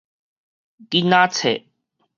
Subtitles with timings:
[0.89, 1.65] 囡仔冊